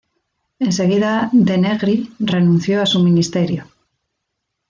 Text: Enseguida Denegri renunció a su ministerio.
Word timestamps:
Enseguida 0.57 1.29
Denegri 1.37 2.09
renunció 2.19 2.81
a 2.81 2.87
su 2.87 3.03
ministerio. 3.03 3.67